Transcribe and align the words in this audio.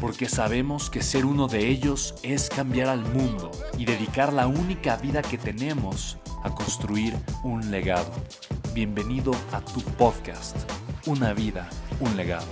porque 0.00 0.28
sabemos 0.28 0.90
que 0.90 1.02
ser 1.02 1.24
uno 1.24 1.48
de 1.48 1.68
ellos 1.68 2.14
es 2.22 2.48
cambiar 2.48 2.88
al 2.88 3.00
mundo 3.00 3.50
y 3.78 3.84
dedicar 3.84 4.32
la 4.32 4.46
única 4.46 4.96
vida 4.96 5.22
que 5.22 5.38
tenemos 5.38 6.18
a 6.42 6.54
construir 6.54 7.14
un 7.42 7.70
legado. 7.70 8.12
Bienvenido 8.74 9.32
a 9.52 9.60
tu 9.60 9.80
podcast, 9.80 10.56
Una 11.06 11.32
vida, 11.32 11.68
un 12.00 12.16
legado. 12.16 12.46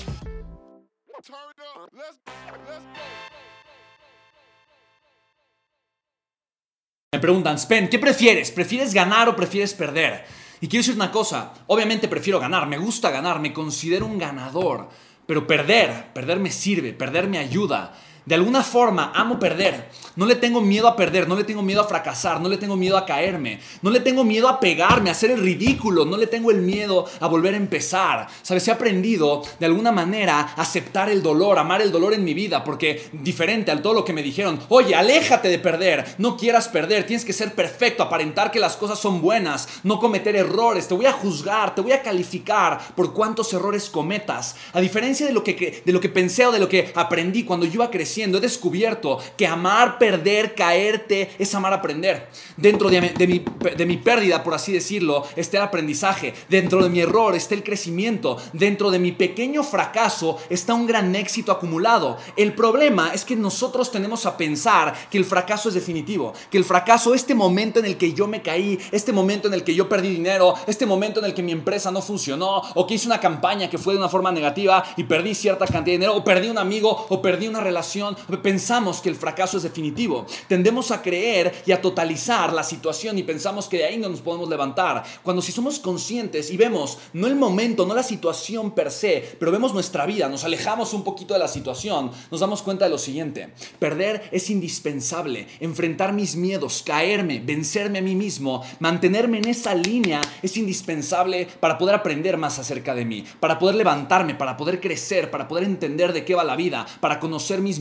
Me 7.12 7.20
preguntan, 7.20 7.58
Spen, 7.58 7.88
¿qué 7.88 7.98
prefieres? 7.98 8.50
¿Prefieres 8.50 8.94
ganar 8.94 9.28
o 9.28 9.36
prefieres 9.36 9.74
perder? 9.74 10.24
Y 10.60 10.69
quiero 10.69 10.80
decir 10.80 10.94
una 10.94 11.12
cosa, 11.12 11.52
obviamente 11.66 12.08
prefiero 12.08 12.41
ganar, 12.41 12.66
me 12.66 12.78
gusta 12.78 13.10
ganar, 13.10 13.38
me 13.38 13.52
considero 13.52 14.06
un 14.06 14.19
ganador. 14.19 14.88
Pero 15.27 15.47
perder, 15.47 16.12
perder 16.12 16.39
me 16.39 16.50
sirve, 16.50 16.92
perder 16.92 17.28
me 17.28 17.39
ayuda. 17.39 17.94
De 18.27 18.34
alguna 18.34 18.62
forma 18.62 19.12
amo 19.14 19.39
perder. 19.39 19.91
No 20.17 20.27
le 20.27 20.36
tengo 20.36 20.61
miedo 20.61 20.86
a 20.86 20.97
perder, 20.97 21.28
no 21.28 21.36
le 21.36 21.44
tengo 21.44 21.61
miedo 21.61 21.80
a 21.80 21.89
fracasar, 21.89 22.41
no 22.41 22.48
le 22.48 22.56
tengo 22.56 22.77
miedo 22.77 22.97
a 22.97 23.05
caerme, 23.05 23.58
no 23.83 23.91
le 23.91 23.98
tengo 23.98 24.22
miedo 24.22 24.48
a 24.48 24.61
pegarme, 24.61 25.11
a 25.11 25.12
hacer 25.12 25.33
el 25.33 25.41
ridículo, 25.41 26.05
no 26.05 26.16
le 26.16 26.28
tengo 26.28 26.53
el 26.53 26.62
miedo 26.62 27.05
a 27.20 27.27
volver 27.27 27.55
a 27.55 27.56
empezar. 27.56 28.28
Sabes, 28.42 28.66
he 28.69 28.70
aprendido 28.70 29.42
de 29.58 29.66
alguna 29.66 29.91
manera 29.91 30.55
a 30.56 30.62
aceptar 30.62 31.11
el 31.11 31.20
dolor, 31.20 31.58
amar 31.58 31.83
el 31.83 31.91
dolor 31.91 32.14
en 32.14 32.22
mi 32.22 32.33
vida, 32.33 32.62
porque 32.62 33.08
diferente 33.12 33.72
a 33.72 33.83
todo 33.83 33.92
lo 33.92 34.05
que 34.05 34.12
me 34.12 34.22
dijeron, 34.22 34.61
oye, 34.69 34.94
aléjate 34.94 35.48
de 35.48 35.59
perder, 35.59 36.05
no 36.19 36.36
quieras 36.36 36.69
perder, 36.69 37.06
tienes 37.06 37.25
que 37.25 37.33
ser 37.33 37.53
perfecto, 37.55 38.05
aparentar 38.05 38.53
que 38.53 38.61
las 38.61 38.77
cosas 38.77 39.00
son 39.00 39.20
buenas, 39.20 39.69
no 39.83 39.98
cometer 39.98 40.36
errores, 40.36 40.86
te 40.86 40.94
voy 40.94 41.06
a 41.06 41.12
juzgar, 41.12 41.75
te 41.75 41.81
voy 41.81 41.92
a 41.92 42.03
calificar 42.03 42.78
por 42.94 43.12
cuántos 43.12 43.53
errores 43.53 43.91
cometas. 43.91 44.55
A 44.72 44.81
diferencia 44.81 45.27
de 45.27 45.33
lo 45.33 45.42
que, 45.42 45.83
de 45.84 45.92
lo 45.92 46.00
que 46.00 46.09
pensé 46.09 46.47
o 46.47 46.53
de 46.53 46.61
lo 46.61 46.69
que 46.69 46.92
aprendí 46.94 47.42
cuando 47.42 47.66
yo 47.66 47.75
iba 47.75 47.91
he 48.22 48.40
descubierto 48.40 49.18
que 49.36 49.46
amar, 49.46 49.98
perder, 49.98 50.54
caerte 50.54 51.30
es 51.38 51.54
amar 51.54 51.72
aprender. 51.72 52.28
Dentro 52.56 52.88
de 52.88 53.00
mi, 53.26 53.44
de 53.76 53.86
mi 53.86 53.96
pérdida, 53.96 54.42
por 54.42 54.54
así 54.54 54.72
decirlo, 54.72 55.26
está 55.36 55.58
el 55.58 55.64
aprendizaje. 55.64 56.34
Dentro 56.48 56.82
de 56.82 56.88
mi 56.88 57.00
error 57.00 57.34
está 57.34 57.54
el 57.54 57.62
crecimiento. 57.64 58.36
Dentro 58.53 58.91
de 58.91 58.98
mi 58.98 59.12
pequeño 59.12 59.62
fracaso 59.62 60.38
está 60.50 60.74
un 60.74 60.86
gran 60.86 61.14
éxito 61.14 61.53
acumulado. 61.53 62.19
El 62.36 62.54
problema 62.54 63.12
es 63.14 63.24
que 63.24 63.36
nosotros 63.36 63.91
tenemos 63.91 64.26
a 64.26 64.36
pensar 64.36 64.94
que 65.10 65.19
el 65.19 65.24
fracaso 65.24 65.69
es 65.69 65.74
definitivo. 65.74 66.32
Que 66.50 66.58
el 66.58 66.64
fracaso, 66.64 67.14
este 67.14 67.34
momento 67.34 67.78
en 67.78 67.86
el 67.86 67.97
que 67.97 68.12
yo 68.12 68.26
me 68.26 68.42
caí, 68.42 68.78
este 68.92 69.12
momento 69.12 69.48
en 69.48 69.54
el 69.54 69.64
que 69.64 69.74
yo 69.74 69.88
perdí 69.88 70.08
dinero, 70.08 70.54
este 70.66 70.86
momento 70.86 71.20
en 71.20 71.26
el 71.26 71.34
que 71.34 71.42
mi 71.42 71.53
empresa 71.53 71.91
no 71.91 72.03
funcionó, 72.03 72.62
o 72.74 72.86
que 72.86 72.94
hice 72.94 73.06
una 73.06 73.20
campaña 73.20 73.70
que 73.70 73.78
fue 73.78 73.94
de 73.94 73.98
una 73.98 74.08
forma 74.08 74.32
negativa 74.32 74.84
y 74.97 75.04
perdí 75.04 75.34
cierta 75.34 75.66
cantidad 75.66 75.84
de 75.84 75.92
dinero, 75.92 76.16
o 76.16 76.24
perdí 76.24 76.48
un 76.48 76.58
amigo, 76.58 77.06
o 77.08 77.22
perdí 77.22 77.48
una 77.48 77.60
relación 77.60 78.03
pensamos 78.42 79.00
que 79.00 79.09
el 79.09 79.16
fracaso 79.16 79.56
es 79.56 79.62
definitivo. 79.62 80.26
Tendemos 80.48 80.91
a 80.91 81.03
creer 81.03 81.62
y 81.66 81.72
a 81.72 81.81
totalizar 81.81 82.53
la 82.53 82.62
situación 82.62 83.19
y 83.19 83.22
pensamos 83.22 83.69
que 83.69 83.78
de 83.78 83.84
ahí 83.84 83.97
no 83.97 84.09
nos 84.09 84.20
podemos 84.20 84.48
levantar. 84.48 85.04
Cuando 85.22 85.42
si 85.42 85.53
somos 85.53 85.78
conscientes 85.78 86.50
y 86.50 86.56
vemos 86.56 86.98
no 87.12 87.26
el 87.26 87.37
momento, 87.37 87.87
no 87.87 87.94
la 87.94 88.03
situación 88.03 88.72
per 88.72 88.91
se, 88.91 89.37
pero 89.38 89.53
vemos 89.53 89.75
nuestra 89.75 90.06
vida, 90.06 90.28
nos 90.28 90.44
alejamos 90.44 90.92
un 90.92 91.04
poquito 91.04 91.34
de 91.34 91.41
la 91.41 91.48
situación, 91.48 92.10
nos 92.31 92.41
damos 92.41 92.62
cuenta 92.62 92.84
de 92.84 92.91
lo 92.91 92.98
siguiente. 92.98 93.53
Perder 93.78 94.28
es 94.32 94.50
indispensable. 94.50 95.47
Enfrentar 95.60 96.12
mis 96.12 96.36
miedos, 96.36 96.82
caerme, 96.84 97.41
vencerme 97.44 97.98
a 97.98 98.03
mí 98.03 98.15
mismo, 98.15 98.62
mantenerme 98.81 99.38
en 99.38 99.48
esa 99.48 99.75
línea 99.75 100.21
es 100.42 100.56
indispensable 100.56 101.47
para 101.60 101.78
poder 101.78 101.94
aprender 101.94 102.36
más 102.36 102.59
acerca 102.59 102.94
de 102.94 103.04
mí, 103.04 103.25
para 103.41 103.59
poder 103.59 103.76
levantarme, 103.76 104.34
para 104.34 104.56
poder 104.56 104.81
crecer, 104.81 105.31
para 105.31 105.48
poder 105.48 105.65
entender 105.65 106.12
de 106.12 106.25
qué 106.25 106.34
va 106.34 106.44
la 106.44 106.56
vida, 106.56 106.86
para 107.00 107.21
conocer 107.21 107.60
mis 107.60 107.78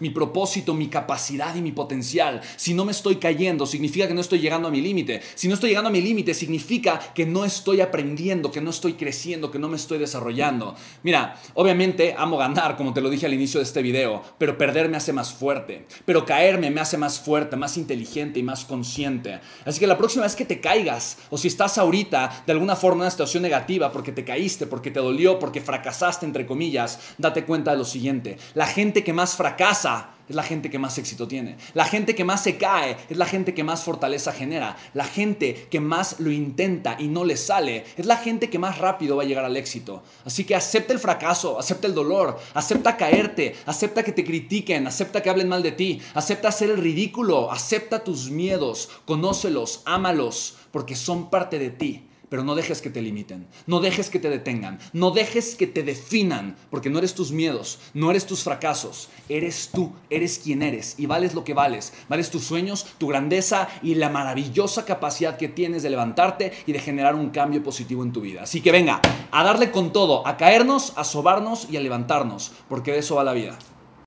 mi 0.00 0.10
propósito, 0.10 0.74
mi 0.74 0.88
capacidad 0.88 1.54
y 1.54 1.62
mi 1.62 1.72
potencial. 1.72 2.40
Si 2.56 2.74
no 2.74 2.84
me 2.84 2.92
estoy 2.92 3.16
cayendo, 3.16 3.66
significa 3.66 4.06
que 4.06 4.14
no 4.14 4.20
estoy 4.20 4.38
llegando 4.40 4.68
a 4.68 4.70
mi 4.70 4.80
límite. 4.80 5.20
Si 5.34 5.48
no 5.48 5.54
estoy 5.54 5.70
llegando 5.70 5.88
a 5.88 5.92
mi 5.92 6.00
límite, 6.00 6.34
significa 6.34 6.98
que 7.14 7.26
no 7.26 7.44
estoy 7.44 7.80
aprendiendo, 7.80 8.50
que 8.50 8.60
no 8.60 8.70
estoy 8.70 8.94
creciendo, 8.94 9.50
que 9.50 9.58
no 9.58 9.68
me 9.68 9.76
estoy 9.76 9.98
desarrollando. 9.98 10.74
Mira, 11.02 11.40
obviamente 11.54 12.14
amo 12.16 12.36
ganar, 12.36 12.76
como 12.76 12.92
te 12.92 13.00
lo 13.00 13.10
dije 13.10 13.26
al 13.26 13.34
inicio 13.34 13.60
de 13.60 13.64
este 13.64 13.82
video, 13.82 14.22
pero 14.38 14.58
perder 14.58 14.88
me 14.88 14.96
hace 14.96 15.12
más 15.12 15.32
fuerte. 15.32 15.86
Pero 16.04 16.24
caerme 16.24 16.70
me 16.70 16.80
hace 16.80 16.98
más 16.98 17.18
fuerte, 17.18 17.56
más 17.56 17.76
inteligente 17.76 18.38
y 18.38 18.42
más 18.42 18.64
consciente. 18.64 19.40
Así 19.64 19.80
que 19.80 19.86
la 19.86 19.98
próxima 19.98 20.24
vez 20.24 20.36
que 20.36 20.44
te 20.44 20.60
caigas, 20.60 21.18
o 21.30 21.38
si 21.38 21.48
estás 21.48 21.78
ahorita 21.78 22.44
de 22.46 22.52
alguna 22.52 22.76
forma 22.76 22.96
en 22.96 23.02
una 23.02 23.10
situación 23.10 23.42
negativa, 23.42 23.92
porque 23.92 24.12
te 24.12 24.24
caíste, 24.24 24.66
porque 24.66 24.90
te 24.90 25.00
dolió, 25.00 25.38
porque 25.38 25.60
fracasaste, 25.60 26.26
entre 26.26 26.46
comillas, 26.46 26.98
date 27.18 27.44
cuenta 27.44 27.72
de 27.72 27.78
lo 27.78 27.84
siguiente. 27.84 28.38
La 28.54 28.66
gente 28.66 29.04
que 29.04 29.12
más 29.12 29.36
fracasa, 29.36 29.47
fracasa 29.48 30.10
es 30.28 30.36
la 30.36 30.42
gente 30.42 30.68
que 30.68 30.78
más 30.78 30.98
éxito 30.98 31.26
tiene. 31.26 31.56
La 31.72 31.86
gente 31.86 32.14
que 32.14 32.22
más 32.22 32.42
se 32.42 32.58
cae 32.58 32.98
es 33.08 33.16
la 33.16 33.24
gente 33.24 33.54
que 33.54 33.64
más 33.64 33.82
fortaleza 33.82 34.30
genera. 34.30 34.76
La 34.92 35.04
gente 35.04 35.68
que 35.70 35.80
más 35.80 36.20
lo 36.20 36.30
intenta 36.30 36.96
y 36.98 37.08
no 37.08 37.24
le 37.24 37.38
sale 37.38 37.86
es 37.96 38.04
la 38.04 38.18
gente 38.18 38.50
que 38.50 38.58
más 38.58 38.76
rápido 38.76 39.16
va 39.16 39.22
a 39.22 39.26
llegar 39.26 39.46
al 39.46 39.56
éxito. 39.56 40.02
Así 40.26 40.44
que 40.44 40.54
acepta 40.54 40.92
el 40.92 40.98
fracaso, 40.98 41.58
acepta 41.58 41.86
el 41.86 41.94
dolor, 41.94 42.38
acepta 42.52 42.98
caerte, 42.98 43.56
acepta 43.64 44.02
que 44.02 44.12
te 44.12 44.24
critiquen, 44.24 44.86
acepta 44.86 45.22
que 45.22 45.30
hablen 45.30 45.48
mal 45.48 45.62
de 45.62 45.72
ti, 45.72 46.02
acepta 46.12 46.48
hacer 46.48 46.68
el 46.68 46.76
ridículo, 46.76 47.50
acepta 47.50 48.04
tus 48.04 48.30
miedos, 48.30 48.90
conócelos, 49.06 49.80
ámalos, 49.86 50.56
porque 50.72 50.94
son 50.94 51.30
parte 51.30 51.58
de 51.58 51.70
ti. 51.70 52.07
Pero 52.28 52.44
no 52.44 52.54
dejes 52.54 52.82
que 52.82 52.90
te 52.90 53.02
limiten, 53.02 53.46
no 53.66 53.80
dejes 53.80 54.10
que 54.10 54.18
te 54.18 54.28
detengan, 54.28 54.78
no 54.92 55.10
dejes 55.10 55.54
que 55.54 55.66
te 55.66 55.82
definan, 55.82 56.56
porque 56.70 56.90
no 56.90 56.98
eres 56.98 57.14
tus 57.14 57.32
miedos, 57.32 57.78
no 57.94 58.10
eres 58.10 58.26
tus 58.26 58.42
fracasos, 58.42 59.08
eres 59.28 59.70
tú, 59.72 59.92
eres 60.10 60.38
quien 60.38 60.62
eres 60.62 60.94
y 60.98 61.06
vales 61.06 61.34
lo 61.34 61.44
que 61.44 61.54
vales, 61.54 61.92
vales 62.08 62.30
tus 62.30 62.44
sueños, 62.44 62.86
tu 62.98 63.06
grandeza 63.08 63.68
y 63.82 63.94
la 63.94 64.08
maravillosa 64.08 64.84
capacidad 64.84 65.36
que 65.36 65.48
tienes 65.48 65.82
de 65.82 65.90
levantarte 65.90 66.52
y 66.66 66.72
de 66.72 66.80
generar 66.80 67.14
un 67.14 67.30
cambio 67.30 67.62
positivo 67.62 68.02
en 68.02 68.12
tu 68.12 68.20
vida. 68.20 68.42
Así 68.42 68.60
que 68.60 68.72
venga, 68.72 69.00
a 69.30 69.44
darle 69.44 69.70
con 69.70 69.92
todo, 69.92 70.26
a 70.26 70.36
caernos, 70.36 70.92
a 70.96 71.04
sobarnos 71.04 71.68
y 71.70 71.76
a 71.76 71.80
levantarnos, 71.80 72.52
porque 72.68 72.92
de 72.92 72.98
eso 72.98 73.16
va 73.16 73.24
la 73.24 73.32
vida. 73.32 73.58